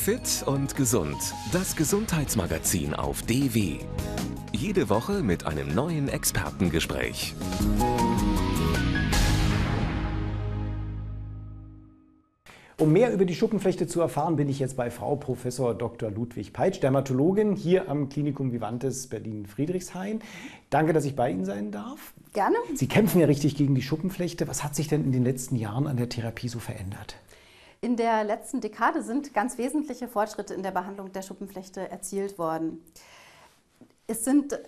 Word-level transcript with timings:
Fit 0.00 0.42
und 0.46 0.76
gesund. 0.76 1.18
Das 1.52 1.76
Gesundheitsmagazin 1.76 2.94
auf 2.94 3.20
DW. 3.20 3.80
Jede 4.50 4.88
Woche 4.88 5.22
mit 5.22 5.44
einem 5.44 5.74
neuen 5.74 6.08
Expertengespräch. 6.08 7.34
Um 12.78 12.94
mehr 12.94 13.12
über 13.12 13.26
die 13.26 13.34
Schuppenflechte 13.34 13.86
zu 13.86 14.00
erfahren, 14.00 14.36
bin 14.36 14.48
ich 14.48 14.58
jetzt 14.58 14.78
bei 14.78 14.90
Frau 14.90 15.16
Professor 15.16 15.74
Dr. 15.74 16.10
Ludwig 16.10 16.54
Peitsch, 16.54 16.82
Dermatologin 16.82 17.54
hier 17.54 17.90
am 17.90 18.08
Klinikum 18.08 18.52
Vivantes 18.52 19.06
Berlin-Friedrichshain. 19.08 20.20
Danke, 20.70 20.94
dass 20.94 21.04
ich 21.04 21.14
bei 21.14 21.30
Ihnen 21.30 21.44
sein 21.44 21.72
darf. 21.72 22.14
Gerne. 22.32 22.56
Sie 22.74 22.88
kämpfen 22.88 23.20
ja 23.20 23.26
richtig 23.26 23.54
gegen 23.54 23.74
die 23.74 23.82
Schuppenflechte. 23.82 24.48
Was 24.48 24.64
hat 24.64 24.74
sich 24.74 24.88
denn 24.88 25.04
in 25.04 25.12
den 25.12 25.24
letzten 25.24 25.56
Jahren 25.56 25.86
an 25.86 25.98
der 25.98 26.08
Therapie 26.08 26.48
so 26.48 26.58
verändert? 26.58 27.16
In 27.82 27.96
der 27.96 28.24
letzten 28.24 28.60
Dekade 28.60 29.02
sind 29.02 29.32
ganz 29.32 29.56
wesentliche 29.56 30.06
Fortschritte 30.06 30.52
in 30.52 30.62
der 30.62 30.70
Behandlung 30.70 31.12
der 31.12 31.22
Schuppenflechte 31.22 31.90
erzielt 31.90 32.38
worden. 32.38 32.84
Es 34.06 34.22
sind 34.22 34.58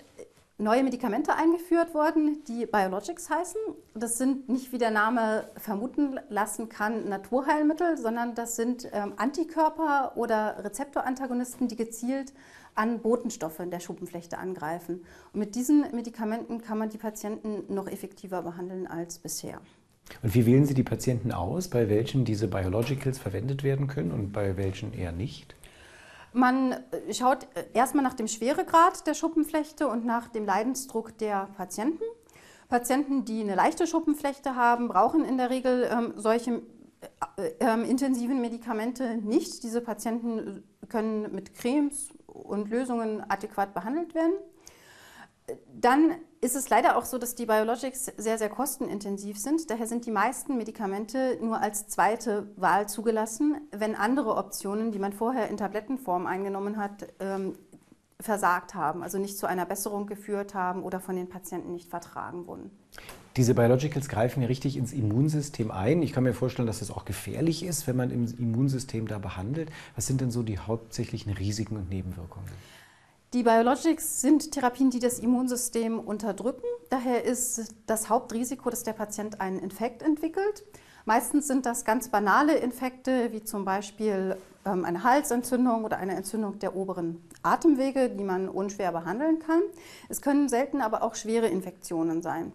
neue 0.57 0.83
Medikamente 0.83 1.35
eingeführt 1.35 1.93
worden, 1.93 2.43
die 2.45 2.65
Biologics 2.65 3.29
heißen. 3.29 3.61
Das 3.95 4.17
sind 4.17 4.49
nicht, 4.49 4.73
wie 4.73 4.79
der 4.79 4.91
Name 4.91 5.47
vermuten 5.57 6.21
lassen 6.31 6.71
kann, 6.71 7.07
Naturheilmittel, 7.07 7.99
sondern 7.99 8.35
das 8.35 8.57
sind 8.57 8.89
ähm, 8.93 9.13
Antikörper 9.17 10.13
oder 10.17 10.65
Rezeptorantagonisten, 10.65 11.69
die 11.69 11.77
gezielt 11.77 12.33
an 12.75 13.01
Botenstoffe 13.01 13.61
in 13.61 13.71
der 13.71 13.81
Schuppenflechte 13.81 14.39
angreifen. 14.39 15.05
Und 15.35 15.41
mit 15.41 15.55
diesen 15.55 15.83
Medikamenten 15.95 16.63
kann 16.63 16.79
man 16.79 16.89
die 16.89 16.97
Patienten 16.97 17.75
noch 17.75 17.89
effektiver 17.89 18.41
behandeln 18.41 18.87
als 18.87 19.19
bisher. 19.19 19.61
Und 20.23 20.35
wie 20.35 20.47
wählen 20.47 20.65
Sie 20.65 20.75
die 20.75 20.83
Patienten 20.83 21.33
aus, 21.33 21.69
bei 21.69 21.89
welchen 21.89 22.25
diese 22.25 22.49
Biologicals 22.49 23.19
verwendet 23.19 23.63
werden 23.63 23.87
können 23.87 24.13
und 24.13 24.33
bei 24.33 24.57
welchen 24.57 24.93
eher 24.93 25.13
nicht? 25.13 25.55
Man 26.33 26.73
äh, 26.73 27.13
schaut 27.13 27.47
äh, 27.55 27.65
erstmal 27.75 28.05
nach 28.05 28.15
dem 28.15 28.29
Schweregrad 28.29 29.07
der 29.07 29.15
Schuppenflechte 29.15 29.89
und 29.89 30.05
nach 30.05 30.29
dem 30.29 30.45
Leidensdruck 30.45 31.17
der 31.19 31.49
Patienten. 31.57 32.03
Patienten, 32.69 33.27
die 33.27 33.43
eine 33.43 33.55
leichte 33.55 33.87
Schuppenflechte 33.87 34.57
haben, 34.57 34.89
brauchen 34.89 35.25
in 35.25 35.37
der 35.37 35.51
Regel 35.51 35.89
ähm, 35.93 36.15
solche 36.17 36.63
äh, 37.37 37.51
äh, 37.61 37.91
intensiven 37.91 38.41
Medikamente 38.41 39.17
nicht. 39.19 39.63
Diese 39.63 39.83
Patienten 39.83 40.63
können 40.89 41.35
mit 41.35 41.55
Cremes 41.55 42.09
und 42.27 42.71
Lösungen 42.71 43.23
adäquat 43.29 43.75
behandelt 43.75 44.15
werden. 44.15 44.33
Dann 45.75 46.17
ist 46.41 46.57
es 46.57 46.69
leider 46.71 46.97
auch 46.97 47.05
so, 47.05 47.19
dass 47.19 47.35
die 47.35 47.47
Biologics 47.47 48.07
sehr, 48.17 48.39
sehr 48.39 48.49
kostenintensiv 48.49 49.39
sind. 49.39 49.71
Daher 49.71 49.87
sind 49.87 50.07
die 50.07 50.11
meisten 50.11 50.57
Medikamente 50.57 51.39
nur 51.41 51.61
als 51.61 51.87
zweite 51.87 52.49
Wahl 52.57 52.89
zugelassen, 52.89 53.61
wenn 53.71 53.95
andere 53.95 54.37
Optionen, 54.37 54.93
die 54.93 54.99
man 54.99 55.13
vorher 55.13 55.49
in 55.49 55.57
Tablettenform 55.57 56.27
eingenommen 56.27 56.77
hat, 56.77 57.07
ähm, 57.21 57.55
versagt 58.21 58.75
haben, 58.75 59.03
also 59.03 59.19
nicht 59.19 59.37
zu 59.37 59.47
einer 59.47 59.67
Besserung 59.67 60.07
geführt 60.07 60.55
haben 60.55 60.83
oder 60.83 61.01
von 61.01 61.17
den 61.17 61.29
Patienten 61.29 61.73
nicht 61.73 61.91
vertragen 61.91 62.47
wurden. 62.47 62.71
Diese 63.37 63.55
Biologicals 63.55 64.09
greifen 64.09 64.43
ja 64.43 64.49
richtig 64.49 64.77
ins 64.77 64.93
Immunsystem 64.93 65.71
ein. 65.71 66.03
Ich 66.03 66.13
kann 66.13 66.25
mir 66.25 66.35
vorstellen, 66.35 66.67
dass 66.67 66.81
das 66.81 66.91
auch 66.91 67.05
gefährlich 67.05 67.65
ist, 67.65 67.87
wenn 67.87 67.97
man 67.97 68.11
im 68.11 68.27
Immunsystem 68.39 69.09
da 69.09 69.19
behandelt. 69.19 69.71
Was 69.95 70.07
sind 70.07 70.21
denn 70.21 70.31
so 70.31 70.43
die 70.43 70.59
hauptsächlichen 70.59 71.33
Risiken 71.33 71.77
und 71.77 71.89
Nebenwirkungen? 71.89 72.47
Die 73.33 73.45
Biologics 73.45 74.21
sind 74.21 74.53
Therapien, 74.53 74.91
die 74.91 74.99
das 74.99 75.19
Immunsystem 75.19 75.99
unterdrücken. 75.99 76.67
Daher 76.91 77.25
ist 77.25 77.75
das 77.87 78.11
Hauptrisiko, 78.11 78.69
dass 78.69 78.83
der 78.83 78.93
Patient 78.93 79.41
einen 79.41 79.59
Infekt 79.59 80.03
entwickelt. 80.03 80.65
Meistens 81.07 81.47
sind 81.47 81.65
das 81.65 81.87
ganz 81.87 82.11
banale 82.11 82.57
Infekte, 82.57 83.33
wie 83.33 83.43
zum 83.43 83.65
Beispiel 83.65 84.37
ähm, 84.67 84.85
eine 84.85 85.03
Halsentzündung 85.03 85.83
oder 85.85 85.97
eine 85.97 86.15
Entzündung 86.15 86.59
der 86.59 86.77
oberen 86.77 87.27
Atemwege, 87.43 88.11
die 88.11 88.23
man 88.23 88.51
unschwer 88.51 88.93
behandeln 88.93 89.39
kann. 89.39 89.63
Es 90.11 90.21
können 90.21 90.51
selten 90.51 90.83
aber 90.83 91.03
auch 91.03 91.15
schwere 91.15 91.47
Infektionen 91.47 92.21
sein. 92.21 92.53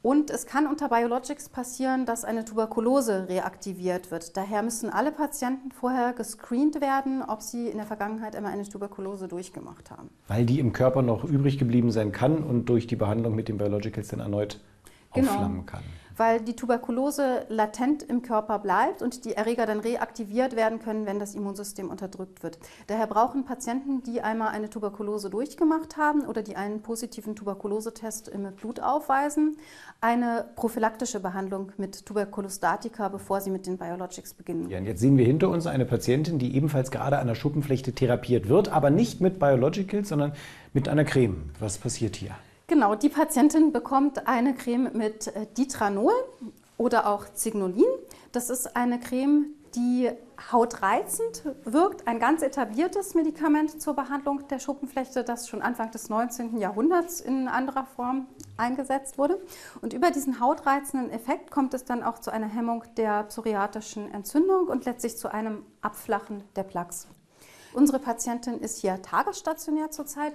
Und 0.00 0.30
es 0.30 0.46
kann 0.46 0.66
unter 0.66 0.88
Biologics 0.88 1.48
passieren, 1.48 2.06
dass 2.06 2.24
eine 2.24 2.44
Tuberkulose 2.44 3.28
reaktiviert 3.28 4.10
wird. 4.12 4.36
Daher 4.36 4.62
müssen 4.62 4.90
alle 4.90 5.10
Patienten 5.10 5.72
vorher 5.72 6.12
gescreent 6.12 6.80
werden, 6.80 7.22
ob 7.22 7.42
sie 7.42 7.68
in 7.68 7.78
der 7.78 7.86
Vergangenheit 7.86 8.36
einmal 8.36 8.52
eine 8.52 8.62
Tuberkulose 8.62 9.26
durchgemacht 9.26 9.90
haben. 9.90 10.10
Weil 10.28 10.46
die 10.46 10.60
im 10.60 10.72
Körper 10.72 11.02
noch 11.02 11.24
übrig 11.24 11.58
geblieben 11.58 11.90
sein 11.90 12.12
kann 12.12 12.44
und 12.44 12.66
durch 12.66 12.86
die 12.86 12.96
Behandlung 12.96 13.34
mit 13.34 13.48
den 13.48 13.58
Biologicals 13.58 14.08
dann 14.08 14.20
erneut 14.20 14.60
genau. 15.12 15.32
aufflammen 15.32 15.66
kann 15.66 15.82
weil 16.18 16.40
die 16.40 16.54
Tuberkulose 16.54 17.46
latent 17.48 18.02
im 18.02 18.22
Körper 18.22 18.58
bleibt 18.58 19.00
und 19.02 19.24
die 19.24 19.34
Erreger 19.34 19.66
dann 19.66 19.80
reaktiviert 19.80 20.56
werden 20.56 20.80
können, 20.80 21.06
wenn 21.06 21.18
das 21.18 21.34
Immunsystem 21.34 21.88
unterdrückt 21.88 22.42
wird. 22.42 22.58
Daher 22.88 23.06
brauchen 23.06 23.44
Patienten, 23.44 24.02
die 24.02 24.20
einmal 24.20 24.48
eine 24.48 24.68
Tuberkulose 24.68 25.30
durchgemacht 25.30 25.96
haben 25.96 26.22
oder 26.22 26.42
die 26.42 26.56
einen 26.56 26.82
positiven 26.82 27.36
Tuberkulosetest 27.36 28.28
im 28.28 28.52
Blut 28.52 28.80
aufweisen, 28.80 29.56
eine 30.00 30.44
prophylaktische 30.56 31.20
Behandlung 31.20 31.72
mit 31.76 32.04
Tuberkulostatika, 32.04 33.08
bevor 33.08 33.40
sie 33.40 33.50
mit 33.50 33.66
den 33.66 33.78
Biologics 33.78 34.34
beginnen. 34.34 34.68
Ja, 34.68 34.78
und 34.78 34.86
jetzt 34.86 35.00
sehen 35.00 35.16
wir 35.16 35.24
hinter 35.24 35.48
uns 35.48 35.66
eine 35.66 35.84
Patientin, 35.84 36.38
die 36.38 36.54
ebenfalls 36.56 36.90
gerade 36.90 37.18
an 37.18 37.28
der 37.28 37.36
Schuppenflechte 37.36 37.92
therapiert 37.92 38.48
wird, 38.48 38.68
aber 38.68 38.90
nicht 38.90 39.20
mit 39.20 39.38
Biologicals, 39.38 40.08
sondern 40.08 40.32
mit 40.72 40.88
einer 40.88 41.04
Creme. 41.04 41.50
Was 41.60 41.78
passiert 41.78 42.16
hier? 42.16 42.32
Genau, 42.68 42.94
die 42.94 43.08
Patientin 43.08 43.72
bekommt 43.72 44.28
eine 44.28 44.54
Creme 44.54 44.90
mit 44.92 45.28
äh, 45.28 45.46
Ditranol 45.56 46.12
oder 46.76 47.08
auch 47.08 47.24
Zignolin. 47.32 47.88
Das 48.30 48.50
ist 48.50 48.76
eine 48.76 49.00
Creme, 49.00 49.46
die 49.74 50.10
hautreizend 50.52 51.44
wirkt, 51.64 52.06
ein 52.06 52.20
ganz 52.20 52.42
etabliertes 52.42 53.14
Medikament 53.14 53.80
zur 53.80 53.94
Behandlung 53.94 54.46
der 54.48 54.58
Schuppenflechte, 54.58 55.24
das 55.24 55.48
schon 55.48 55.62
Anfang 55.62 55.92
des 55.92 56.10
19. 56.10 56.58
Jahrhunderts 56.58 57.22
in 57.22 57.48
anderer 57.48 57.86
Form 57.86 58.26
eingesetzt 58.58 59.16
wurde. 59.16 59.40
Und 59.80 59.94
über 59.94 60.10
diesen 60.10 60.38
hautreizenden 60.38 61.10
Effekt 61.10 61.50
kommt 61.50 61.72
es 61.72 61.86
dann 61.86 62.02
auch 62.02 62.18
zu 62.18 62.30
einer 62.30 62.48
Hemmung 62.48 62.84
der 62.98 63.24
psoriatischen 63.24 64.12
Entzündung 64.12 64.66
und 64.66 64.84
letztlich 64.84 65.16
zu 65.16 65.32
einem 65.32 65.64
Abflachen 65.80 66.44
der 66.54 66.64
Plaques. 66.64 67.08
Unsere 67.72 67.98
Patientin 67.98 68.60
ist 68.60 68.78
hier 68.82 69.00
tagesstationär 69.00 69.90
zurzeit 69.90 70.34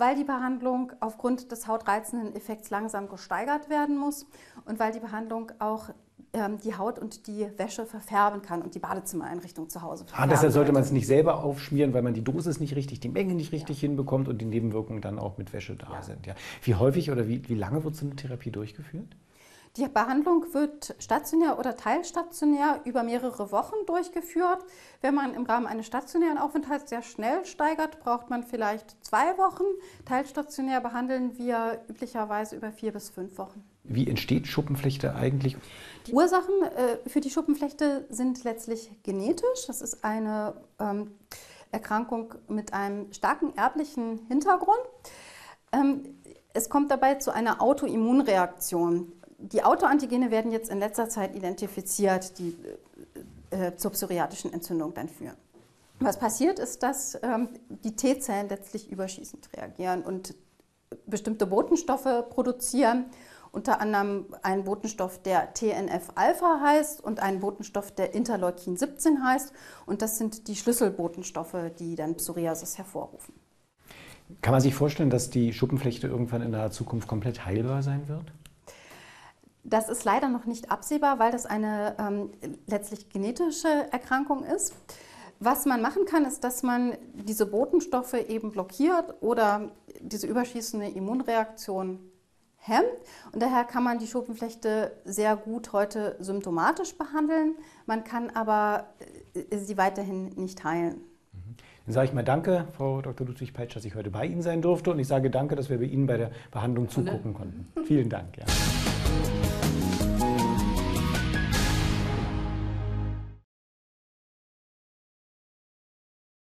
weil 0.00 0.16
die 0.16 0.24
Behandlung 0.24 0.92
aufgrund 1.00 1.52
des 1.52 1.68
hautreizenden 1.68 2.34
Effekts 2.34 2.70
langsam 2.70 3.08
gesteigert 3.08 3.68
werden 3.68 3.96
muss 3.96 4.26
und 4.64 4.78
weil 4.80 4.92
die 4.92 5.00
Behandlung 5.00 5.52
auch 5.58 5.90
ähm, 6.32 6.58
die 6.62 6.76
Haut 6.76 6.98
und 6.98 7.26
die 7.26 7.46
Wäsche 7.56 7.86
verfärben 7.86 8.42
kann 8.42 8.62
und 8.62 8.74
die 8.74 8.78
Badezimmereinrichtung 8.78 9.68
zu 9.68 9.82
Hause 9.82 10.04
verfärben. 10.04 10.30
Ah, 10.30 10.32
deshalb 10.32 10.52
sollte 10.52 10.72
man 10.72 10.82
es 10.82 10.92
nicht 10.92 11.06
selber 11.06 11.42
aufschmieren, 11.42 11.92
weil 11.92 12.02
man 12.02 12.14
die 12.14 12.22
Dosis 12.22 12.60
nicht 12.60 12.76
richtig, 12.76 13.00
die 13.00 13.08
Menge 13.08 13.34
nicht 13.34 13.52
richtig 13.52 13.82
ja. 13.82 13.88
hinbekommt 13.88 14.28
und 14.28 14.38
die 14.38 14.44
Nebenwirkungen 14.44 15.02
dann 15.02 15.18
auch 15.18 15.38
mit 15.38 15.52
Wäsche 15.52 15.74
da 15.76 15.92
ja. 15.92 16.02
sind. 16.02 16.26
Ja. 16.26 16.34
Wie 16.62 16.74
häufig 16.74 17.10
oder 17.10 17.26
wie, 17.26 17.48
wie 17.48 17.54
lange 17.54 17.82
wird 17.84 17.96
so 17.96 18.06
eine 18.06 18.16
Therapie 18.16 18.50
durchgeführt? 18.50 19.16
Die 19.76 19.86
Behandlung 19.86 20.52
wird 20.52 20.96
stationär 20.98 21.56
oder 21.56 21.76
teilstationär 21.76 22.80
über 22.84 23.04
mehrere 23.04 23.52
Wochen 23.52 23.76
durchgeführt. 23.86 24.64
Wenn 25.00 25.14
man 25.14 25.32
im 25.32 25.44
Rahmen 25.44 25.66
eines 25.66 25.86
stationären 25.86 26.38
Aufenthalts 26.38 26.90
sehr 26.90 27.02
schnell 27.02 27.44
steigert, 27.44 28.00
braucht 28.00 28.30
man 28.30 28.42
vielleicht 28.42 28.96
zwei 29.04 29.38
Wochen. 29.38 29.62
Teilstationär 30.06 30.80
behandeln 30.80 31.38
wir 31.38 31.84
üblicherweise 31.88 32.56
über 32.56 32.72
vier 32.72 32.92
bis 32.92 33.10
fünf 33.10 33.38
Wochen. 33.38 33.62
Wie 33.84 34.08
entsteht 34.08 34.48
Schuppenflechte 34.48 35.14
eigentlich? 35.14 35.56
Die 36.08 36.12
Ursachen 36.12 36.62
äh, 36.62 37.08
für 37.08 37.20
die 37.20 37.30
Schuppenflechte 37.30 38.06
sind 38.10 38.42
letztlich 38.42 38.90
genetisch. 39.04 39.66
Das 39.68 39.82
ist 39.82 40.04
eine 40.04 40.54
ähm, 40.80 41.12
Erkrankung 41.70 42.34
mit 42.48 42.74
einem 42.74 43.12
starken 43.12 43.56
erblichen 43.56 44.26
Hintergrund. 44.26 44.80
Ähm, 45.72 46.16
es 46.52 46.68
kommt 46.68 46.90
dabei 46.90 47.14
zu 47.14 47.30
einer 47.32 47.62
Autoimmunreaktion 47.62 49.12
die 49.40 49.62
Autoantigene 49.62 50.30
werden 50.30 50.52
jetzt 50.52 50.70
in 50.70 50.78
letzter 50.78 51.08
Zeit 51.08 51.34
identifiziert, 51.34 52.38
die 52.38 52.56
äh, 53.50 53.68
äh, 53.68 53.76
zur 53.76 53.92
psoriatischen 53.92 54.52
Entzündung 54.52 54.94
dann 54.94 55.08
führen. 55.08 55.36
Was 55.98 56.18
passiert 56.18 56.58
ist, 56.58 56.82
dass 56.82 57.18
ähm, 57.22 57.48
die 57.68 57.94
T-Zellen 57.94 58.48
letztlich 58.48 58.90
überschießend 58.90 59.50
reagieren 59.54 60.02
und 60.02 60.34
bestimmte 61.06 61.46
Botenstoffe 61.46 62.30
produzieren, 62.30 63.06
unter 63.52 63.80
anderem 63.80 64.26
einen 64.42 64.64
Botenstoff, 64.64 65.20
der 65.22 65.52
TNF-Alpha 65.52 66.60
heißt 66.62 67.02
und 67.02 67.20
einen 67.20 67.40
Botenstoff, 67.40 67.90
der 67.90 68.14
Interleukin 68.14 68.76
17 68.76 69.24
heißt. 69.24 69.52
Und 69.86 70.02
das 70.02 70.18
sind 70.18 70.46
die 70.46 70.54
Schlüsselbotenstoffe, 70.54 71.56
die 71.78 71.96
dann 71.96 72.14
Psoriasis 72.14 72.78
hervorrufen. 72.78 73.34
Kann 74.40 74.52
man 74.52 74.60
sich 74.60 74.74
vorstellen, 74.74 75.10
dass 75.10 75.30
die 75.30 75.52
Schuppenflechte 75.52 76.06
irgendwann 76.06 76.42
in 76.42 76.52
der 76.52 76.70
Zukunft 76.70 77.08
komplett 77.08 77.44
heilbar 77.44 77.82
sein 77.82 78.06
wird? 78.08 78.32
Das 79.62 79.88
ist 79.88 80.04
leider 80.04 80.28
noch 80.28 80.46
nicht 80.46 80.70
absehbar, 80.70 81.18
weil 81.18 81.32
das 81.32 81.46
eine 81.46 81.96
ähm, 81.98 82.30
letztlich 82.66 83.08
genetische 83.10 83.68
Erkrankung 83.92 84.44
ist. 84.44 84.74
Was 85.38 85.64
man 85.64 85.80
machen 85.80 86.04
kann, 86.04 86.24
ist, 86.24 86.44
dass 86.44 86.62
man 86.62 86.96
diese 87.14 87.46
Botenstoffe 87.46 88.14
eben 88.14 88.50
blockiert 88.50 89.14
oder 89.22 89.70
diese 90.00 90.26
überschießende 90.26 90.88
Immunreaktion 90.88 91.98
hemmt. 92.56 92.86
Und 93.32 93.42
daher 93.42 93.64
kann 93.64 93.82
man 93.82 93.98
die 93.98 94.06
Schuppenflechte 94.06 94.92
sehr 95.04 95.36
gut 95.36 95.72
heute 95.72 96.16
symptomatisch 96.20 96.96
behandeln. 96.96 97.54
Man 97.86 98.04
kann 98.04 98.30
aber 98.30 98.88
äh, 99.34 99.56
sie 99.56 99.78
weiterhin 99.78 100.28
nicht 100.36 100.62
heilen. 100.62 101.00
Dann 101.86 101.94
sage 101.94 102.08
ich 102.08 102.12
mal 102.12 102.22
Danke, 102.22 102.66
Frau 102.76 103.00
Dr. 103.00 103.26
Ludwig 103.26 103.54
Peitsch, 103.54 103.74
dass 103.74 103.84
ich 103.84 103.94
heute 103.94 104.10
bei 104.10 104.26
Ihnen 104.26 104.42
sein 104.42 104.60
durfte 104.60 104.90
und 104.90 104.98
ich 104.98 105.08
sage 105.08 105.30
Danke, 105.30 105.56
dass 105.56 105.70
wir 105.70 105.78
bei 105.78 105.84
Ihnen 105.84 106.06
bei 106.06 106.18
der 106.18 106.30
Behandlung 106.50 106.88
zugucken 106.88 107.32
konnten. 107.34 107.66
Vielen 107.84 108.10
Dank. 108.10 108.36
Ja. 108.36 108.44